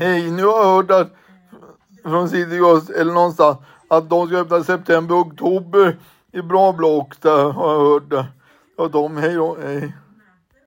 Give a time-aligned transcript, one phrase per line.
[0.00, 1.12] Hej, nu har jag hört att
[2.02, 3.58] från Citygross eller någonstans
[3.88, 5.98] att de ska öppna september, oktober
[6.32, 8.26] i bra block där har jag hört det.
[8.76, 9.92] Ja, de, hej då, hej.